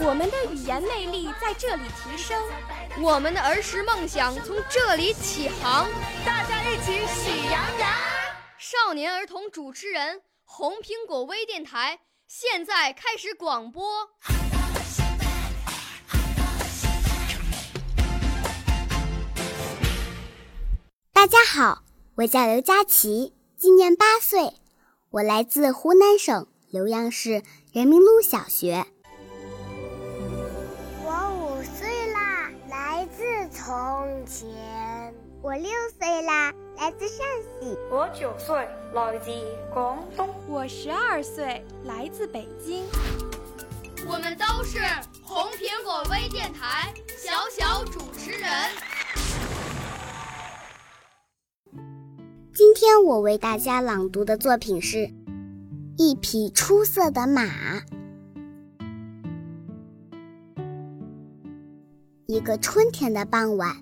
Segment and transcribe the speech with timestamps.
[0.00, 2.40] 我们的语言魅力在这里提升，
[3.00, 5.88] 我们的儿时梦想从这里起航。
[6.24, 7.90] 大家一起喜羊羊。
[8.58, 11.98] 少年儿童主持人，红苹果微电台。
[12.28, 14.08] 现在开始广播。
[21.12, 21.82] 大家好，
[22.18, 24.54] 我叫刘佳琪，今年八岁，
[25.10, 28.86] 我来自湖南省浏阳市人民路小学。
[33.68, 34.48] 从前。
[35.42, 37.18] 我六岁啦，来自陕
[37.60, 37.76] 西。
[37.90, 39.30] 我九岁，来自
[39.74, 40.26] 广东。
[40.48, 42.86] 我十二岁，来自北京。
[44.06, 44.78] 我们都是
[45.22, 48.48] 红苹果微电台小小主持人。
[52.54, 54.96] 今天我为大家朗读的作品是
[55.98, 57.42] 《一匹出色的马》。
[62.30, 63.74] 一个春天的傍晚。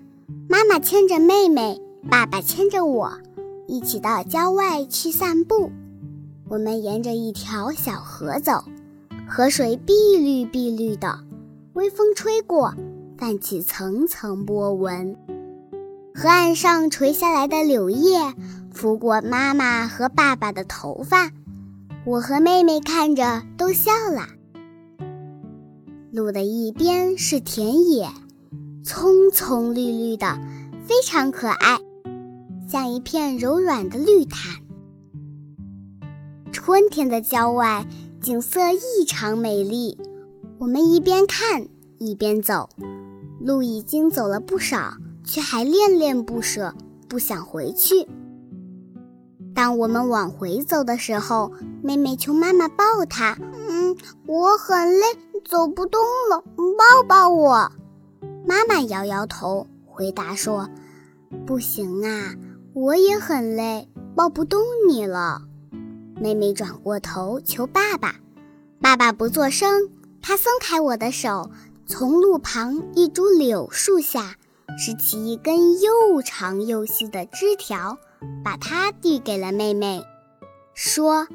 [0.47, 3.11] 妈妈牵着妹妹，爸爸牵着我，
[3.67, 5.69] 一起到郊外去散步。
[6.47, 8.63] 我们沿着一条小河走，
[9.27, 11.19] 河水碧绿碧绿的，
[11.73, 12.73] 微风吹过，
[13.17, 15.17] 泛起层层波纹。
[16.15, 18.33] 河岸上垂下来的柳叶
[18.71, 21.31] 拂过妈妈和爸爸的头发，
[22.05, 24.25] 我和妹妹看着都笑了。
[26.13, 28.07] 路的一边是田野。
[28.87, 30.39] 葱葱绿绿的，
[30.87, 31.77] 非常可爱，
[32.69, 34.61] 像一片柔软的绿毯。
[36.53, 37.85] 春天的郊外
[38.21, 39.97] 景色异常美丽，
[40.57, 42.69] 我们一边看一边走，
[43.41, 46.73] 路已经走了不少，却还恋恋不舍，
[47.09, 48.07] 不想回去。
[49.53, 51.51] 当我们往回走的时候，
[51.83, 55.07] 妹妹求妈妈抱她，嗯，我很累，
[55.43, 55.99] 走不动
[56.29, 57.69] 了，抱抱我。
[58.47, 60.69] 妈妈摇摇头，回答说
[61.45, 62.33] ：“不行啊，
[62.73, 65.41] 我也很累，抱不动你了。”
[66.15, 68.15] 妹妹转过头求爸爸，
[68.79, 69.89] 爸爸不作声，
[70.21, 71.51] 他松开我的手，
[71.85, 74.37] 从路旁一株柳树下
[74.77, 77.97] 拾起一根又长又细的枝条，
[78.45, 80.01] 把它递给了妹妹，
[80.73, 81.27] 说：“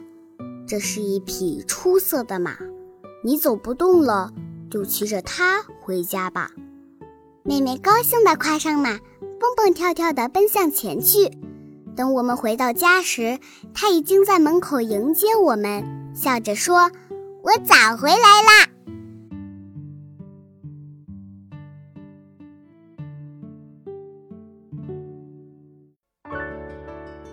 [0.67, 2.57] 这是一匹出色的马，
[3.23, 4.33] 你走不动了，
[4.71, 6.51] 就骑着它回家吧。”
[7.45, 8.97] 妹妹高兴地跨上马，
[9.41, 11.29] 蹦蹦跳跳地奔向前去。
[11.97, 13.41] 等我们回到家时，
[13.75, 16.89] 她已经在门口迎接我们，笑着说
[17.43, 18.69] ：“我早回来啦！”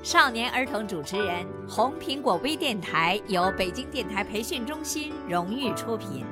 [0.01, 6.25] 少年儿童主持人，红苹果微电台由北京电台培训中心荣誉出品，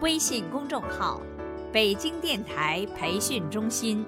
[0.00, 1.20] 微信公众号。
[1.74, 4.06] 北京电台培训中心。